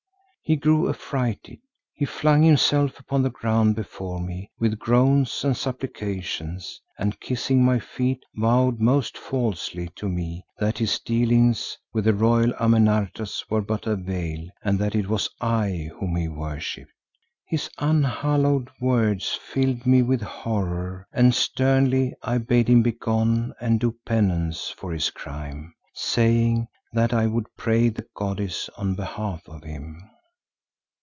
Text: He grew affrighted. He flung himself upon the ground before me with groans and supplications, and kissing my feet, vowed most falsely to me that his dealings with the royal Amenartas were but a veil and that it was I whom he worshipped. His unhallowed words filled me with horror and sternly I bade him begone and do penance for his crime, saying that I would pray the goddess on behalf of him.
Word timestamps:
He 0.43 0.57
grew 0.57 0.89
affrighted. 0.89 1.59
He 1.93 2.03
flung 2.03 2.43
himself 2.43 2.99
upon 2.99 3.23
the 3.23 3.29
ground 3.29 3.73
before 3.73 4.19
me 4.19 4.51
with 4.59 4.77
groans 4.77 5.45
and 5.45 5.55
supplications, 5.55 6.81
and 6.99 7.21
kissing 7.21 7.63
my 7.63 7.79
feet, 7.79 8.19
vowed 8.35 8.81
most 8.81 9.17
falsely 9.17 9.87
to 9.95 10.09
me 10.09 10.43
that 10.59 10.79
his 10.79 10.99
dealings 10.99 11.77
with 11.93 12.03
the 12.03 12.13
royal 12.13 12.51
Amenartas 12.59 13.45
were 13.49 13.61
but 13.61 13.87
a 13.87 13.95
veil 13.95 14.45
and 14.61 14.77
that 14.77 14.93
it 14.93 15.07
was 15.07 15.29
I 15.39 15.89
whom 15.97 16.17
he 16.17 16.27
worshipped. 16.27 16.91
His 17.47 17.69
unhallowed 17.77 18.67
words 18.81 19.31
filled 19.41 19.85
me 19.85 20.01
with 20.01 20.19
horror 20.21 21.07
and 21.13 21.33
sternly 21.33 22.13
I 22.23 22.39
bade 22.39 22.67
him 22.67 22.81
begone 22.83 23.53
and 23.61 23.79
do 23.79 23.95
penance 24.05 24.69
for 24.69 24.91
his 24.91 25.11
crime, 25.11 25.73
saying 25.93 26.67
that 26.91 27.13
I 27.13 27.25
would 27.25 27.47
pray 27.55 27.87
the 27.87 28.05
goddess 28.17 28.69
on 28.77 28.95
behalf 28.95 29.47
of 29.47 29.63
him. 29.63 30.09